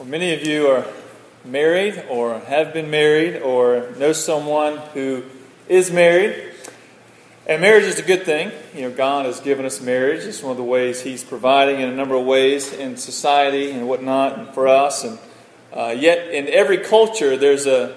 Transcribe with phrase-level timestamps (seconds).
[0.00, 0.86] Well, many of you are
[1.44, 5.24] married or have been married or know someone who
[5.68, 6.54] is married.
[7.46, 8.50] And marriage is a good thing.
[8.74, 10.24] You know, God has given us marriage.
[10.24, 13.86] It's one of the ways He's providing in a number of ways in society and
[13.86, 15.04] whatnot and for us.
[15.04, 15.18] And
[15.70, 17.94] uh, yet, in every culture, there's a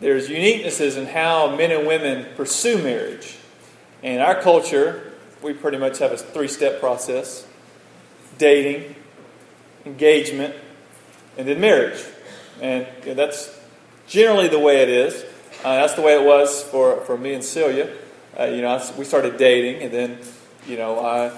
[0.00, 3.36] there's uniquenesses in how men and women pursue marriage.
[4.02, 5.12] In our culture,
[5.42, 7.46] we pretty much have a three-step process:
[8.38, 8.94] dating,
[9.84, 10.54] engagement,
[11.36, 12.02] and then marriage.
[12.60, 13.58] And you know, that's
[14.06, 15.24] generally the way it is.
[15.64, 17.90] Uh, that's the way it was for, for me and Celia.
[18.38, 20.18] Uh, you know, I, we started dating, and then,
[20.66, 21.32] you know, I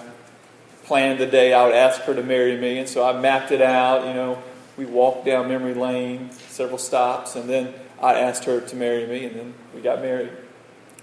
[0.84, 3.62] planned the day I would ask her to marry me, and so I mapped it
[3.62, 4.06] out.
[4.06, 4.42] You know,
[4.76, 9.24] we walked down memory lane, several stops, and then I asked her to marry me,
[9.24, 10.30] and then we got married.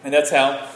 [0.03, 0.67] And that's how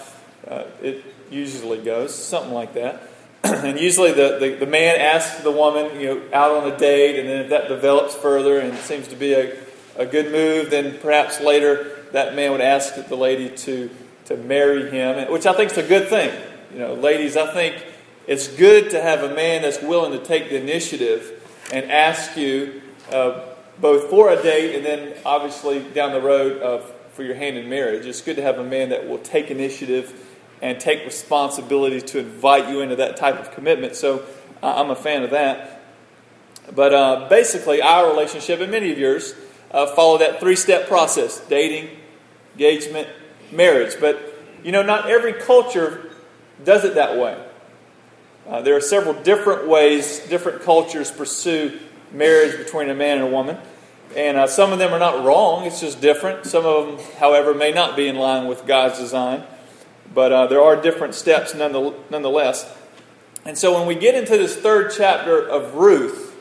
[0.47, 3.03] uh, it usually goes, something like that.
[3.65, 7.19] and usually the, the, the, man asks the woman, you know, out on a date,
[7.19, 9.57] and then if that develops further and seems to be a,
[9.97, 13.89] a good move, then perhaps later that man would ask the lady to,
[14.25, 16.31] to marry him, which I think is a good thing.
[16.73, 17.83] You know, ladies, I think
[18.27, 21.35] it's good to have a man that's willing to take the initiative
[21.71, 23.41] and ask you uh,
[23.81, 27.69] both for a date and then obviously down the road of, for your hand in
[27.69, 28.05] marriage.
[28.05, 30.28] It's good to have a man that will take initiative
[30.61, 33.95] and take responsibility to invite you into that type of commitment.
[33.95, 34.25] So
[34.61, 35.81] uh, I'm a fan of that.
[36.75, 39.33] But uh, basically, our relationship and many of yours
[39.71, 41.89] uh, follow that three step process dating,
[42.53, 43.07] engagement,
[43.51, 43.95] marriage.
[43.99, 44.19] But,
[44.63, 46.11] you know, not every culture
[46.63, 47.41] does it that way.
[48.47, 51.79] Uh, there are several different ways different cultures pursue
[52.11, 53.57] marriage between a man and a woman.
[54.15, 56.45] And uh, some of them are not wrong, it's just different.
[56.45, 59.43] Some of them, however, may not be in line with God's design.
[60.13, 62.75] But uh, there are different steps nonetheless.
[63.45, 66.35] And so when we get into this third chapter of Ruth,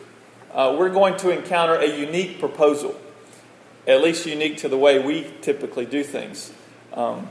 [0.52, 2.98] uh, we're going to encounter a unique proposal,
[3.86, 6.52] at least unique to the way we typically do things.
[6.94, 7.28] Um,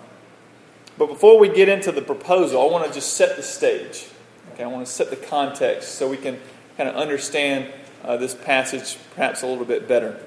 [0.97, 4.07] but before we get into the proposal, I want to just set the stage.
[4.53, 6.39] Okay, I want to set the context so we can
[6.77, 7.71] kind of understand
[8.03, 10.19] uh, this passage perhaps a little bit better.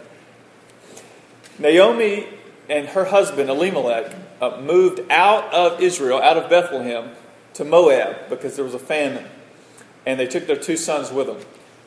[1.58, 2.26] Naomi
[2.70, 7.10] and her husband, Elimelech, uh, moved out of Israel, out of Bethlehem,
[7.54, 9.26] to Moab because there was a famine.
[10.06, 11.38] And they took their two sons with them.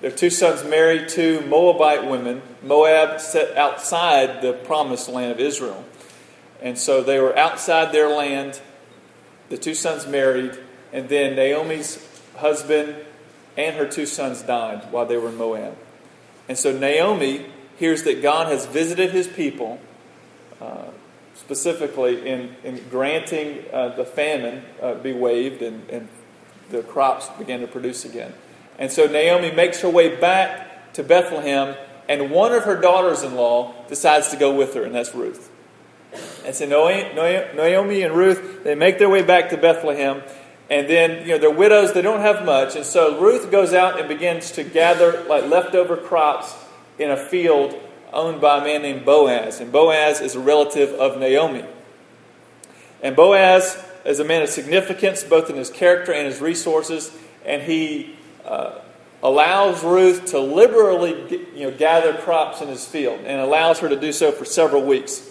[0.02, 2.42] Their two sons married two Moabite women.
[2.62, 5.86] Moab set outside the promised land of Israel.
[6.62, 8.62] And so they were outside their land.
[9.48, 10.60] The two sons married.
[10.92, 12.06] And then Naomi's
[12.36, 12.98] husband
[13.56, 15.78] and her two sons died while they were in Moab.
[16.50, 17.46] And so Naomi
[17.78, 19.80] hears that God has visited his people.
[20.62, 20.86] Uh,
[21.36, 26.08] specifically in, in granting uh, the famine uh, be waived and, and
[26.70, 28.34] the crops begin to produce again.
[28.78, 31.76] And so Naomi makes her way back to Bethlehem,
[32.08, 35.50] and one of her daughters in law decides to go with her, and that's Ruth.
[36.46, 40.22] And so Naomi and Ruth, they make their way back to Bethlehem,
[40.70, 42.76] and then, you know, they're widows, they don't have much.
[42.76, 46.56] And so Ruth goes out and begins to gather like leftover crops
[46.98, 47.80] in a field
[48.14, 49.60] owned by a man named Boaz.
[49.60, 51.66] And Boaz is a relative of Naomi.
[53.02, 57.12] And Boaz is a man of significance, both in his character and his resources.
[57.46, 58.16] And he
[58.46, 58.80] uh,
[59.22, 64.00] allows Ruth to liberally you know, gather crops in his field and allows her to
[64.00, 65.30] do so for several weeks.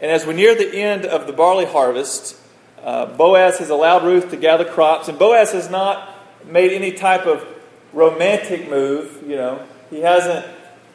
[0.00, 2.36] And as we near the end of the barley harvest,
[2.82, 5.08] uh, Boaz has allowed Ruth to gather crops.
[5.08, 6.16] And Boaz has not
[6.46, 7.46] made any type of
[7.92, 9.22] romantic move.
[9.26, 10.46] You know, he hasn't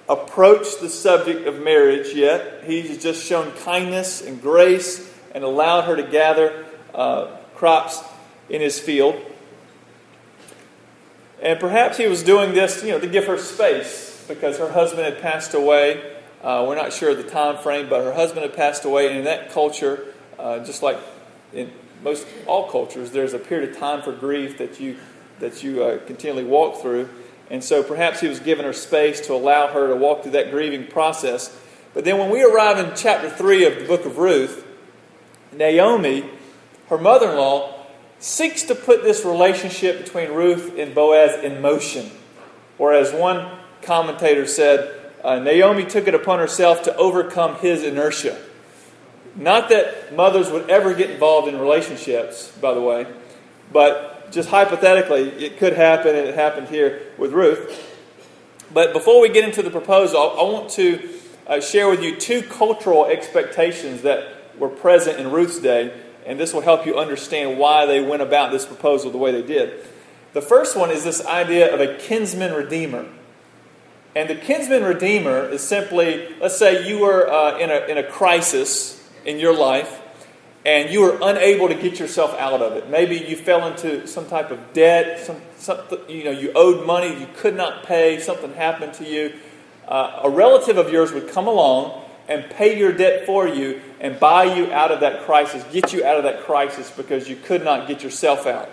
[0.07, 2.63] approached the subject of marriage yet.
[2.65, 8.03] He's just shown kindness and grace and allowed her to gather uh, crops
[8.49, 9.15] in his field.
[11.41, 15.03] And perhaps he was doing this, you know, to give her space because her husband
[15.03, 16.15] had passed away.
[16.41, 19.17] Uh, we're not sure of the time frame, but her husband had passed away, and
[19.17, 20.97] in that culture, uh, just like
[21.53, 21.71] in
[22.03, 24.97] most all cultures, there's a period of time for grief that you
[25.39, 27.09] that you uh, continually walk through.
[27.49, 30.51] And so perhaps he was giving her space to allow her to walk through that
[30.51, 31.55] grieving process.
[31.93, 34.65] But then when we arrive in chapter 3 of the book of Ruth,
[35.51, 36.29] Naomi,
[36.89, 37.85] her mother in law,
[38.19, 42.09] seeks to put this relationship between Ruth and Boaz in motion.
[42.77, 48.37] Or as one commentator said, uh, Naomi took it upon herself to overcome his inertia.
[49.35, 53.05] Not that mothers would ever get involved in relationships, by the way,
[53.71, 57.93] but just hypothetically, it could happen, and it happened here with Ruth.
[58.73, 61.09] But before we get into the proposal, I want to
[61.47, 64.27] uh, share with you two cultural expectations that
[64.57, 65.93] were present in Ruth's day,
[66.25, 69.43] and this will help you understand why they went about this proposal the way they
[69.43, 69.85] did.
[70.33, 73.05] The first one is this idea of a kinsman redeemer.
[74.15, 78.03] And the kinsman redeemer is simply, let's say you were uh, in, a, in a
[78.03, 80.01] crisis in your life
[80.65, 82.89] and you were unable to get yourself out of it.
[82.89, 85.77] Maybe you fell into some type of debt, some,
[86.09, 89.33] you know, you owed money you could not pay, something happened to you.
[89.87, 94.19] Uh, a relative of yours would come along and pay your debt for you and
[94.19, 97.63] buy you out of that crisis, get you out of that crisis because you could
[97.63, 98.67] not get yourself out.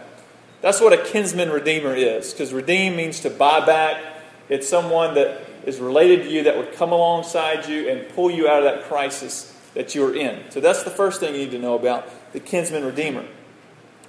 [0.62, 4.02] That's what a kinsman redeemer is, because redeem means to buy back.
[4.48, 8.48] It's someone that is related to you that would come alongside you and pull you
[8.48, 10.50] out of that crisis that you are in.
[10.50, 13.24] So that's the first thing you need to know about the kinsman redeemer.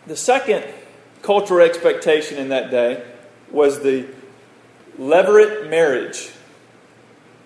[0.07, 0.65] The second
[1.21, 3.04] cultural expectation in that day
[3.51, 4.06] was the
[5.00, 6.31] levirate marriage.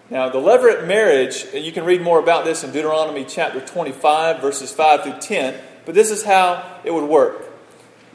[0.09, 4.41] Now, the levirate marriage, and you can read more about this in Deuteronomy chapter 25,
[4.41, 7.43] verses 5 through 10, but this is how it would work.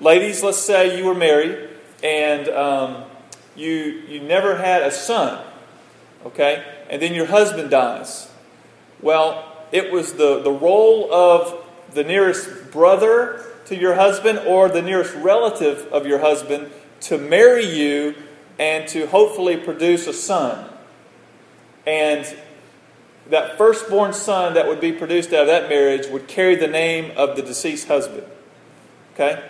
[0.01, 1.69] Ladies, let's say you were married
[2.03, 3.05] and um,
[3.55, 5.45] you, you never had a son,
[6.27, 6.65] okay?
[6.91, 8.31] And then your husband dies.
[9.01, 11.65] Well, it was the, the role of
[11.95, 16.71] the nearest brother to your husband or the nearest relative of your husband
[17.01, 18.15] to marry you
[18.59, 20.69] and to hopefully produce a son.
[21.87, 22.25] And
[23.31, 27.13] that firstborn son that would be produced out of that marriage would carry the name
[27.17, 28.27] of the deceased husband.
[29.15, 29.43] Okay?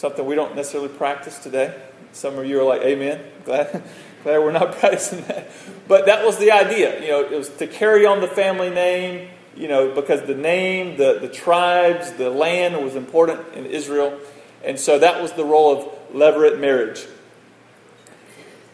[0.00, 1.78] something we don't necessarily practice today.
[2.12, 3.22] Some of you are like, Amen.
[3.44, 3.82] Glad,
[4.22, 5.50] glad we're not practicing that.
[5.88, 7.00] But that was the idea.
[7.02, 10.96] You know, it was to carry on the family name, you know, because the name,
[10.96, 14.18] the, the tribes, the land was important in Israel.
[14.64, 17.06] And so that was the role of levirate marriage.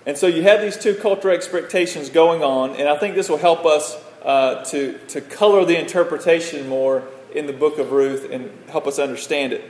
[0.04, 3.38] And so you have these two cultural expectations going on, and I think this will
[3.38, 7.02] help us uh, to, to color the interpretation more
[7.34, 9.68] in the book of Ruth and help us understand it.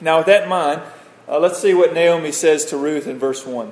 [0.00, 0.80] Now, with that in mind,
[1.28, 3.70] uh, let's see what Naomi says to Ruth in verse 1.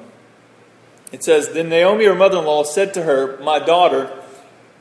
[1.10, 4.12] It says, Then Naomi, her mother in law, said to her, My daughter,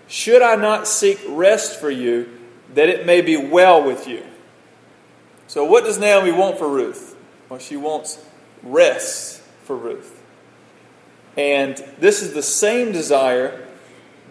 [0.08, 2.30] should I not seek rest for you,
[2.74, 4.26] that it may be well with you?
[5.48, 7.16] So, what does Naomi want for Ruth?
[7.50, 8.24] Well, she wants
[8.64, 10.22] rest for Ruth.
[11.38, 13.66] And this is the same desire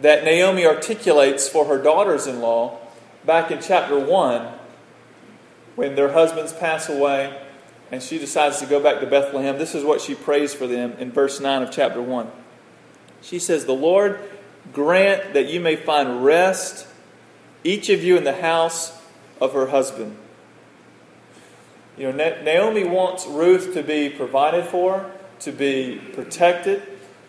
[0.02, 2.78] that Naomi articulates for her daughters in law
[3.24, 4.52] back in chapter 1
[5.76, 7.45] when their husbands pass away
[7.90, 10.92] and she decides to go back to Bethlehem, this is what she prays for them
[10.98, 12.30] in verse 9 of chapter 1.
[13.22, 14.20] She says, The Lord
[14.72, 16.86] grant that you may find rest,
[17.64, 18.98] each of you in the house
[19.40, 20.16] of her husband.
[21.96, 25.10] You know, Naomi wants Ruth to be provided for,
[25.40, 26.82] to be protected.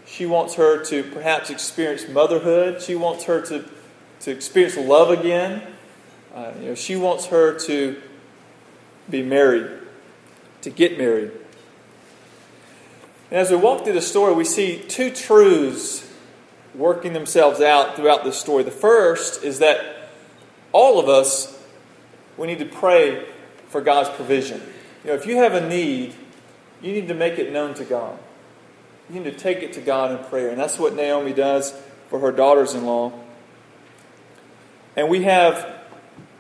[0.06, 2.82] She wants her to perhaps experience motherhood.
[2.82, 3.66] She wants her to,
[4.22, 5.62] to experience love again.
[6.34, 8.02] Uh, you know, she wants her to
[9.10, 9.77] be married,
[10.68, 11.32] to get married.
[13.32, 16.06] And as we walk through the story, we see two truths
[16.76, 18.64] working themselves out throughout this story.
[18.64, 20.10] The first is that
[20.74, 21.58] all of us,
[22.36, 23.26] we need to pray
[23.70, 24.62] for God's provision.
[25.06, 26.14] You know, if you have a need,
[26.82, 28.20] you need to make it known to God.
[29.10, 30.50] You need to take it to God in prayer.
[30.50, 31.74] And that's what Naomi does
[32.10, 33.14] for her daughters in law.
[34.98, 35.66] And we have,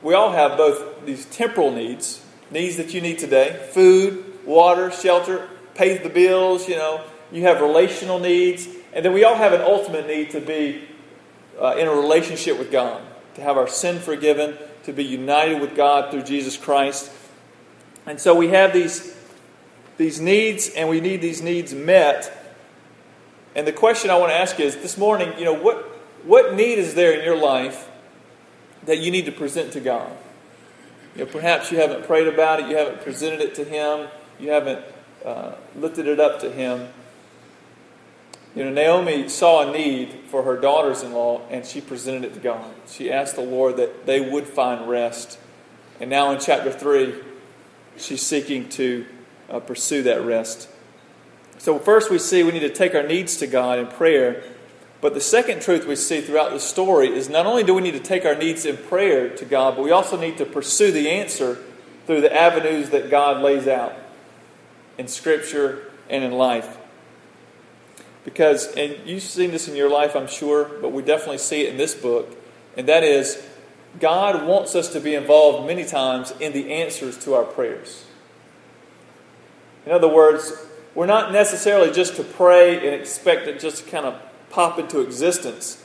[0.02, 5.48] we all have both these temporal needs needs that you need today food, water, shelter,
[5.76, 8.68] pays the bills, you know, you have relational needs.
[8.94, 10.88] And then we all have an ultimate need to be
[11.62, 13.02] uh, in a relationship with God,
[13.36, 17.12] to have our sin forgiven, to be united with God through Jesus Christ.
[18.06, 19.16] And so we have these,
[19.98, 22.34] these needs, and we need these needs met.
[23.56, 25.78] And the question I want to ask is this morning, you know, what,
[26.24, 27.90] what need is there in your life
[28.86, 30.12] that you need to present to God?
[31.18, 34.08] You know, perhaps you haven't prayed about it, you haven't presented it to Him,
[34.40, 34.86] you haven't
[35.26, 36.90] uh, lifted it up to Him.
[38.56, 42.34] You know, Naomi saw a need for her daughters in law and she presented it
[42.36, 42.72] to God.
[42.88, 45.40] She asked the Lord that they would find rest.
[46.00, 47.16] And now in chapter 3,
[47.98, 49.08] she's seeking to
[49.50, 50.70] uh, pursue that rest.
[51.58, 54.44] So, first we see we need to take our needs to God in prayer
[55.00, 57.92] but the second truth we see throughout the story is not only do we need
[57.92, 61.10] to take our needs in prayer to God, but we also need to pursue the
[61.10, 61.60] answer
[62.08, 63.94] through the avenues that God lays out
[64.98, 66.78] in Scripture and in life.
[68.26, 71.70] Because, and you've seen this in your life, I'm sure, but we definitely see it
[71.70, 72.36] in this book,
[72.76, 73.42] and that is
[74.00, 78.06] God wants us to be involved many times in the answers to our prayers.
[79.86, 80.54] In other words,
[80.94, 85.02] we're not necessarily just to pray and expect it just to kind of pop into
[85.02, 85.84] existence,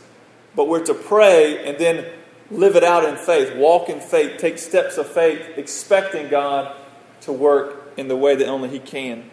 [0.54, 2.06] but we're to pray and then
[2.50, 6.74] live it out in faith, walk in faith, take steps of faith, expecting God
[7.22, 9.30] to work in the way that only He can.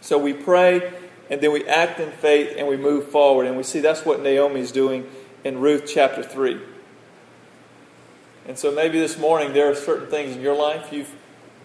[0.00, 0.92] So we pray
[1.28, 3.46] and then we act in faith and we move forward.
[3.46, 5.08] And we see that's what Naomi is doing
[5.44, 6.60] in Ruth chapter 3.
[8.46, 11.12] And so maybe this morning there are certain things in your life you've,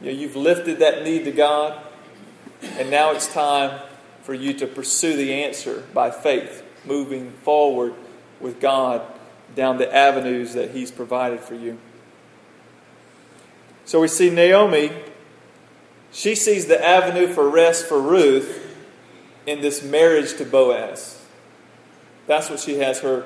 [0.02, 1.80] you know, you've lifted that need to God,
[2.64, 3.80] and now it's time
[4.24, 7.94] for you to pursue the answer by faith, moving forward
[8.40, 9.02] with God
[9.56, 11.78] down the avenues that He's provided for you.
[13.86, 14.92] So we see Naomi,
[16.12, 18.76] she sees the avenue for rest for Ruth
[19.46, 21.24] in this marriage to Boaz.
[22.28, 23.26] That's what she has her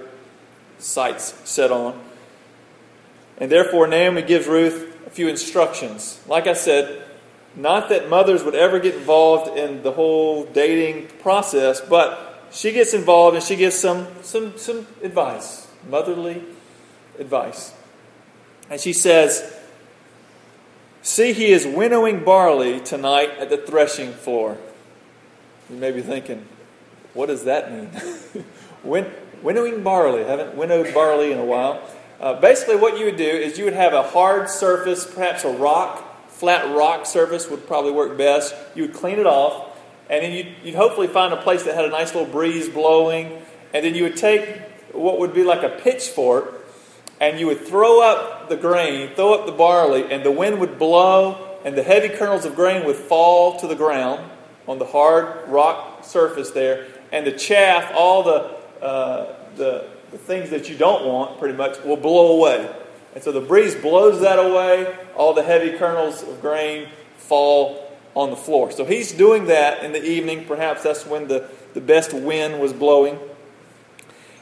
[0.79, 2.01] sights set on.
[3.37, 6.21] And therefore, Naomi gives Ruth a few instructions.
[6.27, 7.04] Like I said,
[7.55, 12.93] not that mothers would ever get involved in the whole dating process, but she gets
[12.93, 16.43] involved and she gives some, some, some advice, motherly
[17.19, 17.73] advice.
[18.69, 19.53] And she says,
[21.01, 24.57] See, he is winnowing barley tonight at the threshing floor.
[25.69, 26.47] You may be thinking,
[27.13, 27.91] what does that mean?
[28.83, 29.11] Win-
[29.43, 30.23] winnowing barley.
[30.23, 31.81] haven't winnowed barley in a while.
[32.19, 35.51] Uh, basically, what you would do is you would have a hard surface, perhaps a
[35.51, 36.03] rock,
[36.39, 38.55] flat rock surface would probably work best.
[38.75, 39.77] You would clean it off,
[40.09, 43.41] and then you'd, you'd hopefully find a place that had a nice little breeze blowing,
[43.73, 44.59] and then you would take
[44.91, 46.65] what would be like a pitchfork,
[47.19, 50.77] and you would throw up the grain, throw up the barley, and the wind would
[50.77, 54.29] blow, and the heavy kernels of grain would fall to the ground
[54.67, 60.49] on the hard rock surface there, and the chaff, all the, uh, the the things
[60.49, 62.73] that you don't want, pretty much, will blow away.
[63.15, 64.93] And so the breeze blows that away.
[65.15, 67.81] All the heavy kernels of grain fall
[68.13, 68.71] on the floor.
[68.71, 70.45] So he's doing that in the evening.
[70.45, 73.17] Perhaps that's when the, the best wind was blowing.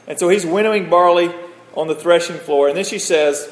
[0.06, 1.32] And so he's winnowing barley
[1.74, 2.68] on the threshing floor.
[2.68, 3.48] And then she says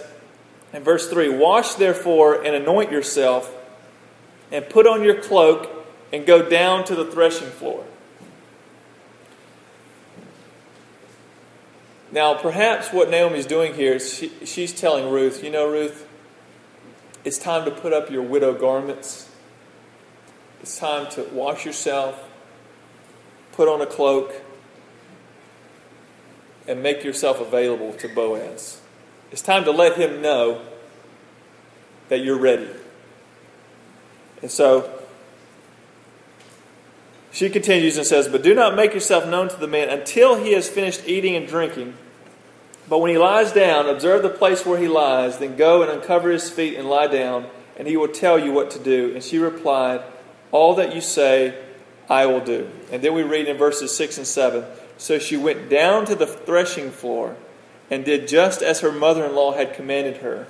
[0.73, 3.55] in verse 3 Wash therefore and anoint yourself,
[4.51, 5.71] and put on your cloak,
[6.13, 7.85] and go down to the threshing floor.
[12.13, 16.07] Now, perhaps what Naomi's doing here is she, she's telling Ruth, you know, Ruth,
[17.25, 19.31] it's time to put up your widow garments.
[20.61, 22.23] It's time to wash yourself,
[23.53, 24.35] put on a cloak,
[26.69, 28.81] and make yourself available to Boaz.
[29.31, 30.61] It's time to let him know
[32.11, 32.69] that you're ready.
[34.43, 35.03] And so
[37.33, 40.53] she continues and says, But do not make yourself known to the man until he
[40.53, 41.95] has finished eating and drinking.
[42.89, 46.31] But when he lies down, observe the place where he lies, then go and uncover
[46.31, 47.47] his feet and lie down,
[47.77, 49.13] and he will tell you what to do.
[49.15, 50.03] And she replied,
[50.51, 51.59] All that you say,
[52.09, 52.69] I will do.
[52.91, 54.65] And then we read in verses 6 and 7
[54.99, 57.37] So she went down to the threshing floor
[57.91, 60.47] and did just as her mother in law had commanded her.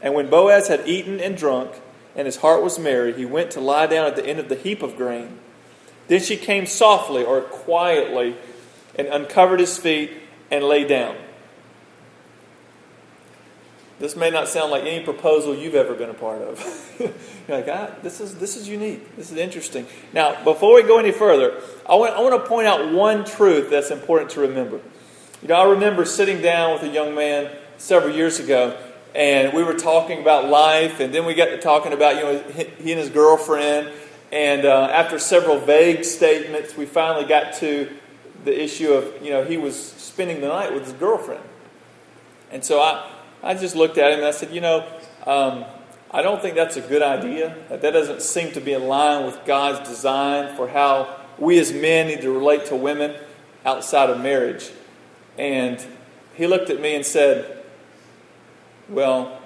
[0.00, 1.72] And when Boaz had eaten and drunk,
[2.14, 4.56] and his heart was merry, he went to lie down at the end of the
[4.56, 5.38] heap of grain.
[6.08, 8.36] Then she came softly or quietly
[8.96, 10.10] and uncovered his feet
[10.50, 11.16] and lay down.
[13.98, 16.94] This may not sound like any proposal you've ever been a part of.
[17.48, 19.16] You're like, ah, this is this is unique.
[19.16, 19.86] This is interesting.
[20.12, 23.70] Now, before we go any further, I want, I want to point out one truth
[23.70, 24.80] that's important to remember.
[25.42, 28.78] You know, I remember sitting down with a young man several years ago,
[29.14, 32.38] and we were talking about life, and then we got to talking about you know
[32.78, 33.90] he and his girlfriend,
[34.30, 37.88] and uh, after several vague statements, we finally got to
[38.44, 41.42] the issue of, you know, he was spending the night with his girlfriend.
[42.50, 43.10] And so I,
[43.42, 44.86] I just looked at him and I said, you know,
[45.26, 45.64] um,
[46.10, 47.56] I don't think that's a good idea.
[47.68, 52.08] That, doesn't seem to be in line with God's design for how we as men
[52.08, 53.14] need to relate to women
[53.64, 54.70] outside of marriage.
[55.36, 55.84] And
[56.34, 57.62] he looked at me and said,
[58.88, 59.40] Well,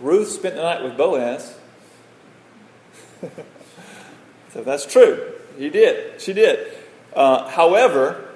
[0.00, 1.56] Ruth spent the night with Boaz.
[4.52, 5.32] So that's true.
[5.56, 6.20] He did.
[6.20, 6.76] She did.
[7.14, 8.28] Uh, however,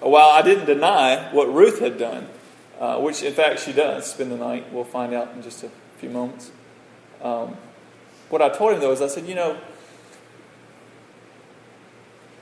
[0.00, 2.28] while I didn't deny what Ruth had done,
[2.78, 5.70] uh, which in fact she does spend the night, we'll find out in just a
[5.98, 6.50] few moments.
[7.22, 7.56] Um,
[8.28, 9.58] what I told him though is I said, you know,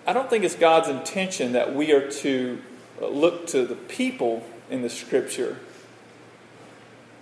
[0.07, 2.59] I don't think it's God's intention that we are to
[3.01, 5.59] look to the people in the scripture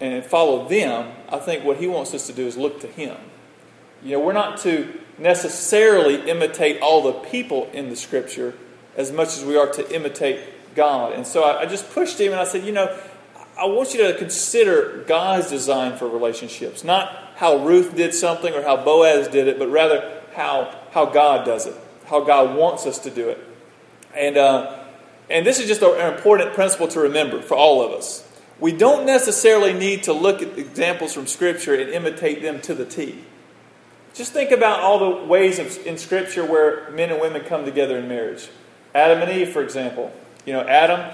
[0.01, 1.13] and follow them.
[1.29, 3.17] I think what He wants us to do is look to Him.
[4.03, 8.55] You know, we're not to necessarily imitate all the people in the scripture
[8.97, 10.41] as much as we are to imitate
[10.75, 11.13] God.
[11.13, 12.99] And so I, I just pushed him and I said, you know,
[13.59, 18.63] I want you to consider God's design for relationships, not how Ruth did something or
[18.63, 21.75] how Boaz did it, but rather how, how God does it,
[22.07, 23.39] how God wants us to do it.
[24.15, 24.85] And, uh,
[25.29, 28.27] and this is just an important principle to remember for all of us.
[28.59, 32.85] We don't necessarily need to look at examples from Scripture and imitate them to the
[32.85, 33.25] T.
[34.15, 38.09] Just think about all the ways in Scripture where men and women come together in
[38.09, 38.49] marriage.
[38.95, 40.13] Adam and Eve, for example.
[40.45, 41.09] You know, Adam,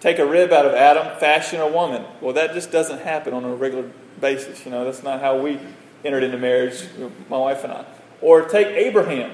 [0.00, 2.04] take a rib out of Adam, fashion a woman.
[2.20, 3.90] Well, that just doesn't happen on a regular
[4.20, 4.64] basis.
[4.64, 5.58] You know, that's not how we
[6.04, 6.84] entered into marriage,
[7.28, 7.84] my wife and I.
[8.20, 9.32] Or take Abraham.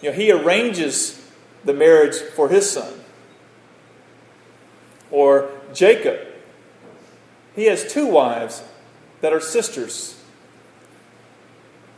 [0.00, 1.24] You know, he arranges
[1.64, 2.92] the marriage for his son.
[5.10, 6.20] Or Jacob.
[7.54, 8.62] He has two wives
[9.20, 10.22] that are sisters,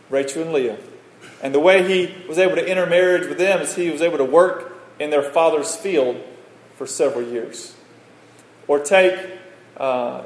[0.08, 0.78] Rachel and Leah.
[1.42, 4.18] And the way he was able to enter marriage with them is he was able
[4.18, 6.22] to work in their father's field
[6.80, 7.74] for several years.
[8.66, 9.14] Or take,
[9.76, 10.22] uh,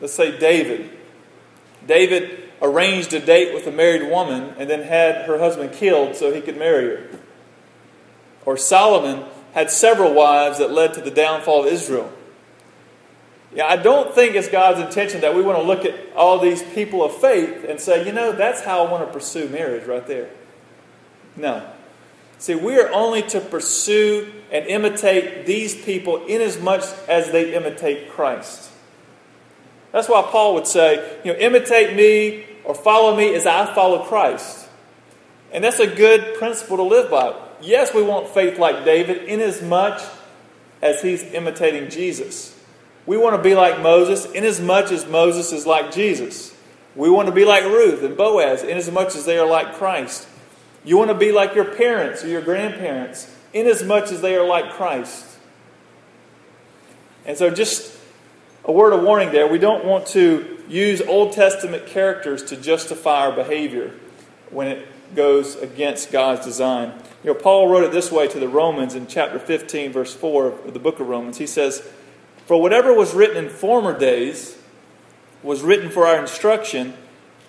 [0.00, 0.88] let's say, David.
[1.84, 6.32] David arranged a date with a married woman and then had her husband killed so
[6.32, 7.18] he could marry her.
[8.46, 12.12] Or Solomon had several wives that led to the downfall of Israel.
[13.52, 16.62] Yeah, I don't think it's God's intention that we want to look at all these
[16.62, 20.06] people of faith and say, you know, that's how I want to pursue marriage right
[20.06, 20.30] there.
[21.34, 21.68] No.
[22.40, 27.54] See, we are only to pursue and imitate these people inasmuch as much as they
[27.54, 28.70] imitate Christ.
[29.92, 34.04] That's why Paul would say, you know, imitate me or follow me as I follow
[34.04, 34.68] Christ.
[35.52, 37.38] And that's a good principle to live by.
[37.60, 40.16] Yes, we want faith like David inasmuch as much
[40.82, 42.58] as he's imitating Jesus.
[43.04, 46.56] We want to be like Moses inasmuch as much as Moses is like Jesus.
[46.96, 50.26] We want to be like Ruth and Boaz inasmuch as they are like Christ.
[50.84, 54.34] You want to be like your parents or your grandparents inasmuch as much as they
[54.36, 55.26] are like Christ.
[57.26, 57.98] And so, just
[58.64, 63.26] a word of warning there we don't want to use Old Testament characters to justify
[63.26, 63.92] our behavior
[64.50, 66.92] when it goes against God's design.
[67.22, 70.46] You know, Paul wrote it this way to the Romans in chapter 15, verse 4
[70.46, 71.38] of the book of Romans.
[71.38, 71.86] He says,
[72.46, 74.56] For whatever was written in former days
[75.42, 76.94] was written for our instruction,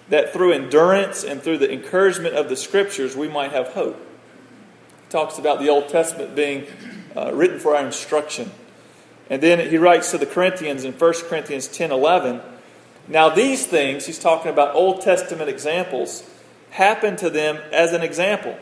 [0.09, 3.97] that through endurance and through the encouragement of the Scriptures we might have hope.
[3.97, 6.67] He talks about the Old Testament being
[7.15, 8.51] uh, written for our instruction.
[9.29, 12.41] And then he writes to the Corinthians in 1 Corinthians 10 11,
[13.07, 16.29] Now these things, he's talking about Old Testament examples,
[16.71, 18.57] happened to them as an example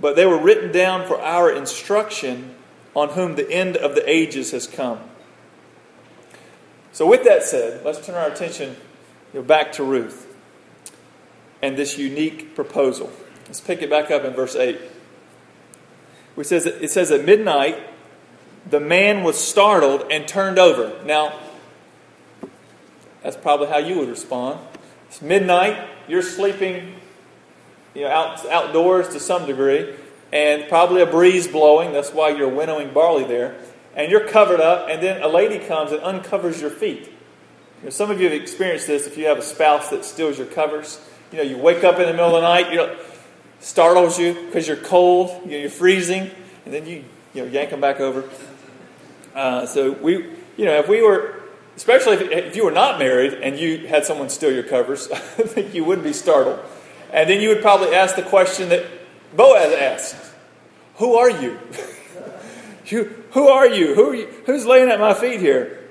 [0.00, 2.54] but they were written down for our instruction
[2.94, 5.00] on whom the end of the ages has come.
[6.92, 8.76] So, with that said, let's turn our attention
[9.34, 10.25] back to Ruth
[11.66, 13.10] and this unique proposal.
[13.46, 14.80] Let's pick it back up in verse 8.
[16.36, 17.76] It says, it says at midnight,
[18.70, 21.02] the man was startled and turned over.
[21.04, 21.36] Now,
[23.20, 24.60] that's probably how you would respond.
[25.08, 26.94] It's midnight, you're sleeping
[27.96, 29.92] you know, out, outdoors to some degree,
[30.32, 31.92] and probably a breeze blowing.
[31.92, 33.56] That's why you're winnowing barley there.
[33.96, 37.06] And you're covered up, and then a lady comes and uncovers your feet.
[37.80, 40.38] You know, some of you have experienced this if you have a spouse that steals
[40.38, 41.00] your covers.
[41.32, 42.96] You know, you wake up in the middle of the night, you know,
[43.60, 46.30] startles you because you're cold, you're freezing,
[46.64, 48.28] and then you, you know, yank them back over.
[49.34, 50.14] Uh, so we,
[50.56, 51.42] you know, if we were,
[51.76, 55.16] especially if, if you were not married and you had someone steal your covers, I
[55.16, 56.60] think you wouldn't be startled.
[57.12, 58.86] And then you would probably ask the question that
[59.36, 60.16] Boaz asked
[60.96, 61.58] Who are you?
[62.86, 63.94] you who are you?
[63.94, 64.26] Who are you?
[64.46, 65.84] Who's laying at my feet here?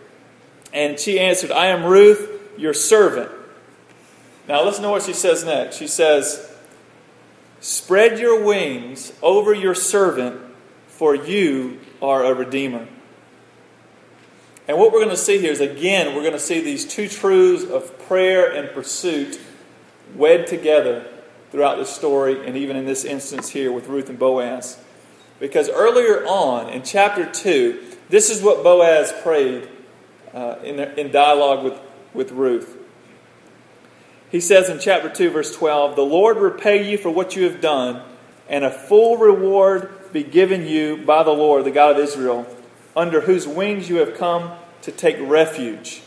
[0.73, 3.31] And she answered, I am Ruth, your servant.
[4.47, 5.77] Now listen to what she says next.
[5.77, 6.51] She says,
[7.59, 10.39] Spread your wings over your servant,
[10.87, 12.87] for you are a redeemer.
[14.67, 17.07] And what we're going to see here is again, we're going to see these two
[17.07, 19.39] truths of prayer and pursuit
[20.15, 21.07] wed together
[21.51, 24.77] throughout the story, and even in this instance here with Ruth and Boaz.
[25.39, 29.69] Because earlier on in chapter 2, this is what Boaz prayed
[30.33, 31.79] uh, in, in dialogue with,
[32.13, 32.74] with Ruth.
[34.31, 37.61] He says in chapter 2, verse 12, The Lord repay you for what you have
[37.61, 38.01] done,
[38.49, 42.47] and a full reward be given you by the Lord, the God of Israel,
[42.95, 46.01] under whose wings you have come to take refuge.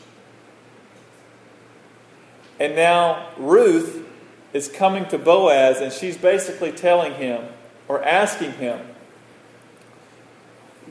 [2.59, 4.04] And now Ruth
[4.52, 7.44] is coming to Boaz, and she's basically telling him
[7.87, 8.81] or asking him,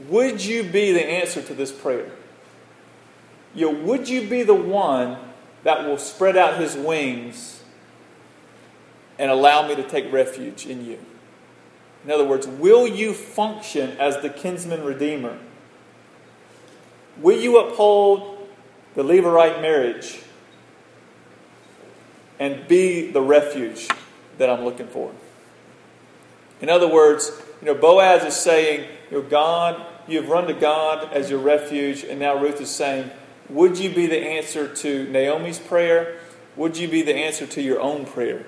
[0.07, 2.11] Would you be the answer to this prayer?
[3.53, 5.17] You know, would you be the one
[5.67, 7.61] that will spread out his wings
[9.19, 10.97] and allow me to take refuge in you?
[12.05, 15.37] In other words, will you function as the kinsman redeemer?
[17.17, 18.49] Will you uphold
[18.95, 20.21] the Levirate marriage?
[22.39, 23.87] and be the refuge
[24.37, 25.11] that I'm looking for.
[26.61, 31.11] In other words, you know, Boaz is saying, you know, God, you've run to God
[31.13, 33.09] as your refuge, and now Ruth is saying,
[33.49, 36.19] would you be the answer to Naomi's prayer?
[36.55, 38.45] Would you be the answer to your own prayer?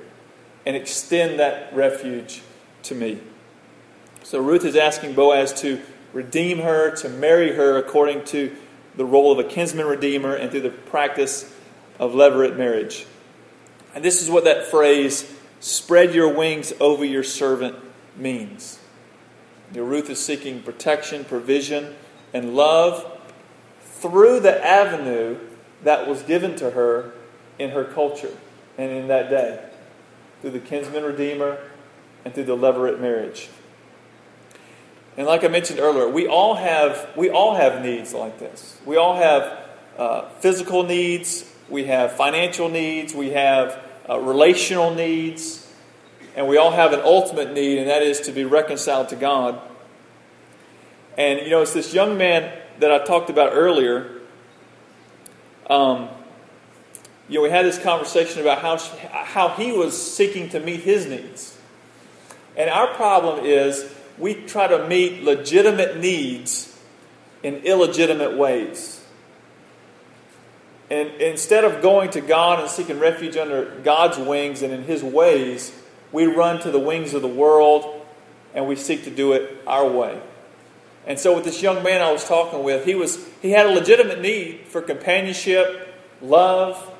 [0.65, 2.41] And extend that refuge
[2.83, 3.19] to me.
[4.23, 5.81] So Ruth is asking Boaz to
[6.13, 8.55] redeem her, to marry her according to
[8.95, 11.53] the role of a kinsman redeemer and through the practice
[11.97, 13.05] of levirate marriage.
[13.95, 17.75] And this is what that phrase, spread your wings over your servant,
[18.15, 18.79] means.
[19.73, 21.95] You know, Ruth is seeking protection, provision,
[22.33, 23.18] and love
[23.99, 25.37] through the avenue
[25.83, 27.13] that was given to her
[27.57, 28.35] in her culture
[28.77, 29.63] and in that day
[30.41, 31.57] through the kinsman redeemer
[32.23, 33.49] and through the levirate marriage.
[35.17, 38.79] And like I mentioned earlier, we all have we all have needs like this.
[38.85, 39.59] We all have
[39.97, 45.69] uh, physical needs, we have financial needs, we have uh, relational needs,
[46.37, 49.59] and we all have an ultimate need, and that is to be reconciled to God.
[51.17, 54.21] And you know, it's this young man that I talked about earlier.
[55.69, 56.09] Um,
[57.27, 61.05] you know, we had this conversation about how how he was seeking to meet his
[61.05, 61.57] needs,
[62.57, 66.77] and our problem is we try to meet legitimate needs
[67.43, 68.99] in illegitimate ways.
[70.89, 75.03] And instead of going to God and seeking refuge under God's wings and in His
[75.03, 75.71] ways,
[76.11, 78.05] we run to the wings of the world
[78.55, 80.19] and we seek to do it our way.
[81.07, 83.69] And so, with this young man I was talking with, he, was, he had a
[83.69, 86.91] legitimate need for companionship, love,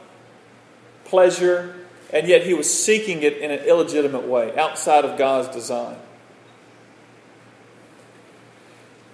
[1.06, 1.76] pleasure,
[2.12, 5.98] and yet he was seeking it in an illegitimate way, outside of God's design.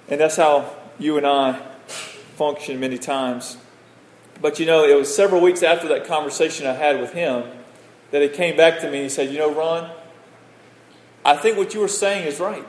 [0.07, 1.59] And that's how you and I
[2.35, 3.57] function many times.
[4.41, 7.43] But you know, it was several weeks after that conversation I had with him
[8.11, 9.89] that he came back to me and he said, You know, Ron,
[11.23, 12.65] I think what you were saying is right.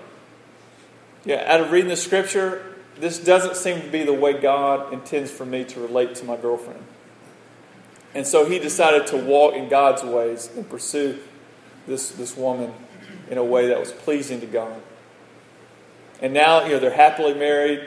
[1.26, 2.64] Yeah, out of reading the scripture,
[2.98, 6.36] this doesn't seem to be the way God intends for me to relate to my
[6.36, 6.82] girlfriend.
[8.14, 11.18] And so he decided to walk in God's ways and pursue
[11.86, 12.72] this, this woman
[13.28, 14.80] in a way that was pleasing to God
[16.20, 17.80] and now you know they're happily married.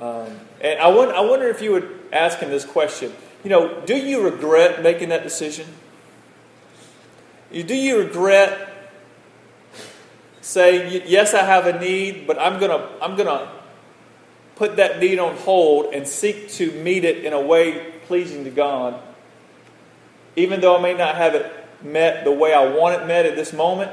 [0.00, 0.28] Um,
[0.60, 3.12] and I wonder, I wonder if you would ask him this question.
[3.44, 5.66] You know, do you regret making that decision?
[7.52, 8.75] Do you regret
[10.46, 13.50] saying, "Yes, I have a need, but I'm gonna I'm gonna
[14.54, 18.50] put that need on hold and seek to meet it in a way pleasing to
[18.50, 19.00] God,
[20.36, 23.36] even though I may not have it met the way I want it met at
[23.36, 23.90] this moment?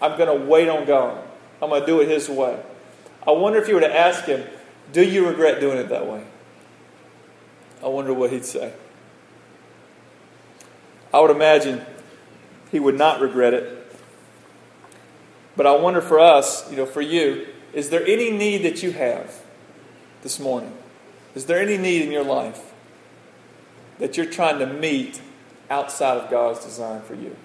[0.00, 1.22] I'm going to wait on God.
[1.60, 2.58] I'm going to do it His way."
[3.26, 4.44] I wonder if you were to ask him,
[4.92, 6.24] Do you regret doing it that way?
[7.82, 8.72] I wonder what he'd say.
[11.12, 11.84] I would imagine
[12.70, 13.75] he would not regret it.
[15.56, 18.92] But I wonder for us, you know, for you, is there any need that you
[18.92, 19.42] have
[20.22, 20.72] this morning?
[21.34, 22.72] Is there any need in your life
[23.98, 25.20] that you're trying to meet
[25.70, 27.36] outside of God's design for you?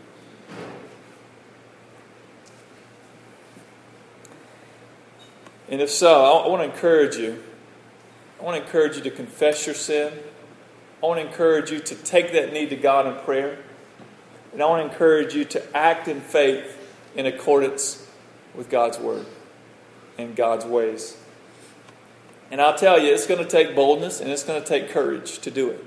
[5.69, 7.41] And if so, I want to encourage you.
[8.39, 10.12] I want to encourage you to confess your sin.
[11.02, 13.58] I want to encourage you to take that need to God in prayer.
[14.52, 16.78] And I want to encourage you to act in faith
[17.15, 18.08] in accordance
[18.56, 19.26] with God's word
[20.17, 21.17] and God's ways.
[22.50, 25.39] And I'll tell you, it's going to take boldness and it's going to take courage
[25.39, 25.86] to do it.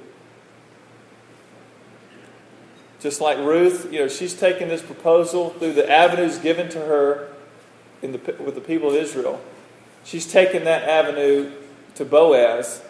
[3.01, 7.29] Just like Ruth, you know, she's taken this proposal through the avenues given to her
[8.01, 9.43] in the, with the people of Israel
[10.05, 11.51] she's taken that avenue
[11.97, 12.83] to Boaz.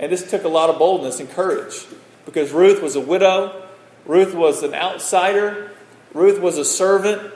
[0.00, 1.86] And this took a lot of boldness and courage
[2.24, 3.66] because Ruth was a widow,
[4.04, 5.70] Ruth was an outsider,
[6.12, 7.31] Ruth was a servant.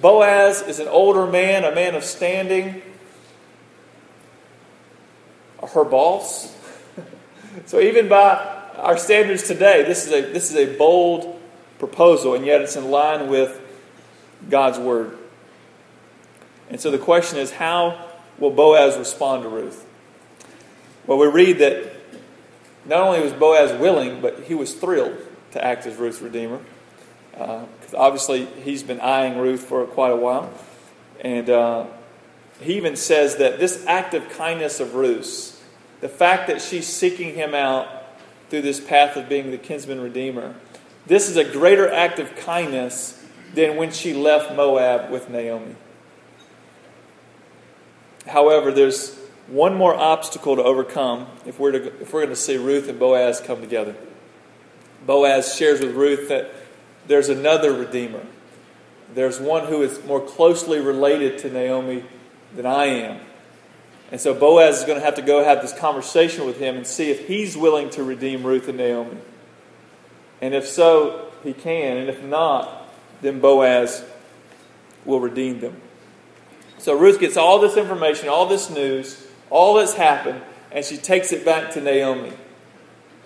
[0.00, 2.82] Boaz is an older man, a man of standing,
[5.72, 6.54] her boss.
[7.66, 11.40] so even by our standards today, this is a this is a bold
[11.78, 13.60] proposal, and yet it's in line with
[14.50, 15.16] God's word.
[16.70, 19.86] And so the question is, how will Boaz respond to Ruth?
[21.06, 21.94] Well, we read that
[22.86, 25.16] not only was Boaz willing, but he was thrilled
[25.52, 26.60] to act as Ruth's redeemer.
[27.34, 30.52] Because uh, obviously he's been eyeing Ruth for quite a while.
[31.20, 31.86] And uh,
[32.60, 35.60] he even says that this act of kindness of Ruth's,
[36.00, 37.88] the fact that she's seeking him out
[38.50, 40.54] through this path of being the kinsman redeemer,
[41.06, 43.22] this is a greater act of kindness
[43.54, 45.76] than when she left Moab with Naomi.
[48.26, 49.18] However, there's
[49.48, 52.98] one more obstacle to overcome if we're, to, if we're going to see Ruth and
[52.98, 53.94] Boaz come together.
[55.06, 56.50] Boaz shares with Ruth that
[57.06, 58.24] there's another Redeemer.
[59.14, 62.04] There's one who is more closely related to Naomi
[62.54, 63.20] than I am.
[64.10, 66.86] And so Boaz is going to have to go have this conversation with him and
[66.86, 69.18] see if he's willing to redeem Ruth and Naomi.
[70.40, 71.96] And if so, he can.
[71.96, 72.88] And if not,
[73.22, 74.04] then Boaz
[75.04, 75.80] will redeem them.
[76.78, 81.32] So Ruth gets all this information, all this news, all that's happened, and she takes
[81.32, 82.32] it back to Naomi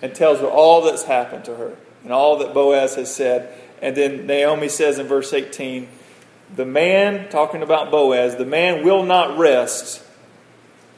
[0.01, 3.53] and tells her all that's happened to her and all that Boaz has said.
[3.81, 5.87] And then Naomi says in verse 18,
[6.55, 10.03] the man, talking about Boaz, the man will not rest,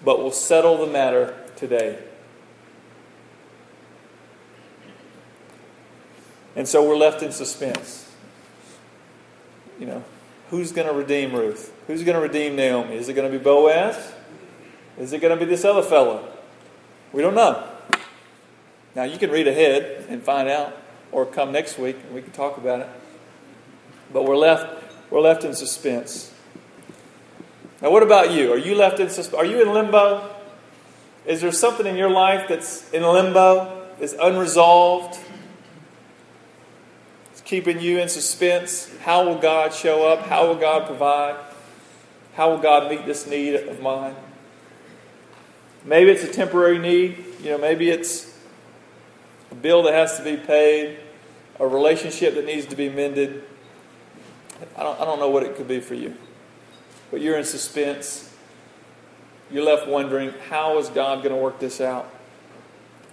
[0.04, 2.00] but will settle the matter today.
[6.56, 8.10] And so we're left in suspense.
[9.80, 10.04] You know,
[10.50, 11.74] who's going to redeem Ruth?
[11.88, 12.96] Who's going to redeem Naomi?
[12.96, 14.14] Is it going to be Boaz?
[14.98, 16.28] Is it going to be this other fellow?
[17.14, 17.68] We don't know.
[18.96, 20.78] Now, you can read ahead and find out,
[21.12, 22.90] or come next week and we can talk about it.
[24.14, 26.34] But we're left, we're left in suspense.
[27.82, 28.54] Now, what about you?
[28.54, 29.40] Are you left in suspense?
[29.40, 30.30] Are you in limbo?
[31.26, 35.20] Is there something in your life that's in limbo, is unresolved?
[37.32, 38.92] It's keeping you in suspense.
[39.04, 40.26] How will God show up?
[40.28, 41.36] How will God provide?
[42.36, 44.16] How will God meet this need of mine?
[45.84, 47.24] Maybe it's a temporary need.
[47.42, 48.31] You know, maybe it's
[49.62, 51.00] bill that has to be paid,
[51.60, 53.44] a relationship that needs to be mended.
[54.78, 56.16] I don't, I don't know what it could be for you.
[57.10, 58.34] But you're in suspense.
[59.52, 62.10] You're left wondering, how is God going to work this out?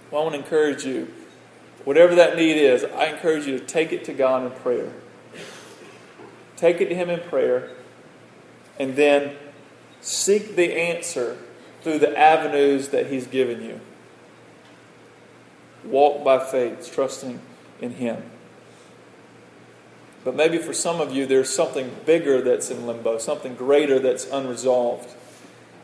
[0.09, 1.13] Well, I want to encourage you.
[1.85, 4.91] Whatever that need is, I encourage you to take it to God in prayer.
[6.55, 7.71] Take it to Him in prayer,
[8.77, 9.35] and then
[10.01, 11.37] seek the answer
[11.81, 13.79] through the avenues that He's given you.
[15.83, 17.39] Walk by faith, trusting
[17.81, 18.23] in Him.
[20.23, 24.25] But maybe for some of you, there's something bigger that's in limbo, something greater that's
[24.29, 25.09] unresolved.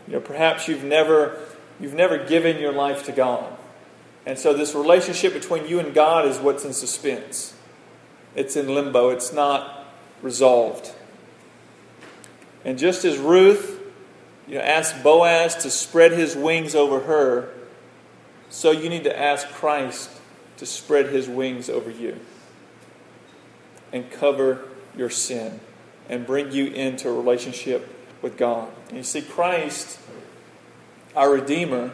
[0.08, 1.40] You know, perhaps you've never,
[1.80, 3.56] you've never given your life to God.
[4.26, 7.54] And so this relationship between you and God is what's in suspense.
[8.36, 9.86] It's in limbo, it's not
[10.22, 10.92] resolved.
[12.66, 13.80] And just as Ruth
[14.48, 17.54] you know, asked Boaz to spread his wings over her,
[18.56, 20.10] so you need to ask Christ
[20.56, 22.18] to spread his wings over you
[23.92, 25.60] and cover your sin
[26.08, 27.86] and bring you into a relationship
[28.22, 28.70] with God.
[28.88, 30.00] And you see, Christ,
[31.18, 31.92] our Redeemer,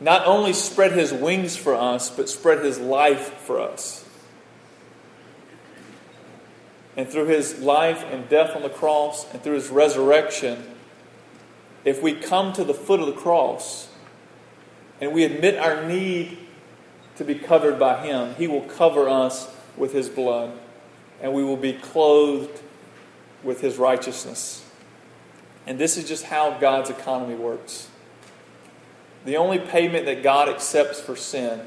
[0.00, 4.04] not only spread his wings for us, but spread his life for us.
[6.96, 10.64] And through his life and death on the cross and through his resurrection,
[11.84, 13.92] if we come to the foot of the cross
[15.00, 16.38] and we admit our need
[17.16, 20.52] to be covered by him, he will cover us with his blood
[21.20, 22.60] and we will be clothed
[23.42, 24.64] with his righteousness.
[25.66, 27.88] And this is just how God's economy works.
[29.24, 31.62] The only payment that God accepts for sin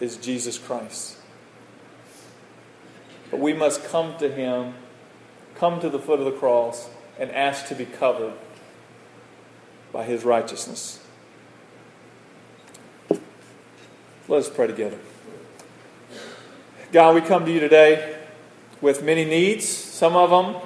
[0.00, 1.16] is Jesus Christ.
[3.30, 4.74] But we must come to Him,
[5.54, 6.88] come to the foot of the cross,
[7.18, 8.34] and ask to be covered
[9.92, 10.98] by His righteousness.
[14.28, 14.98] Let us pray together.
[16.92, 18.18] God, we come to you today
[18.80, 19.66] with many needs.
[19.66, 20.62] Some of them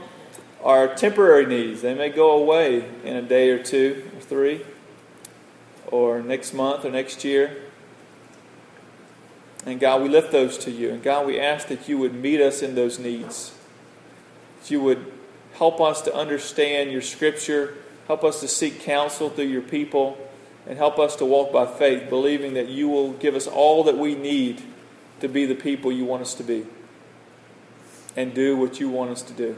[0.62, 1.81] are temporary needs.
[1.81, 4.66] They may go away in a day or two or three,
[5.87, 7.57] or next month or next year.
[9.64, 10.90] And God, we lift those to you.
[10.90, 13.55] And God, we ask that you would meet us in those needs.
[14.61, 15.12] That you would
[15.55, 17.75] help us to understand your scripture,
[18.07, 20.19] help us to seek counsel through your people,
[20.66, 23.96] and help us to walk by faith, believing that you will give us all that
[23.96, 24.62] we need
[25.20, 26.66] to be the people you want us to be
[28.16, 29.57] and do what you want us to do.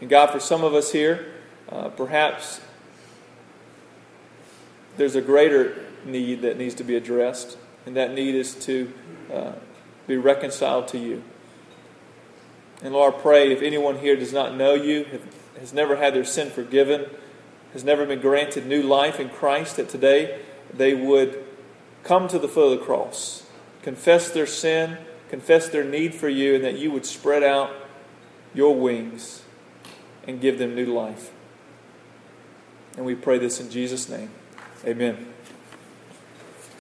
[0.00, 1.26] And God, for some of us here,
[1.68, 2.60] uh, perhaps
[4.96, 8.92] there's a greater need that needs to be addressed, and that need is to
[9.32, 9.52] uh,
[10.06, 11.22] be reconciled to you.
[12.82, 15.06] And Lord, I pray if anyone here does not know you,
[15.58, 17.06] has never had their sin forgiven,
[17.72, 20.40] has never been granted new life in Christ, that today
[20.72, 21.44] they would
[22.04, 23.46] come to the foot of the cross,
[23.82, 27.70] confess their sin, confess their need for you, and that you would spread out
[28.54, 29.42] your wings
[30.26, 31.30] and give them new life.
[32.96, 34.30] And we pray this in Jesus' name.
[34.84, 35.32] Amen.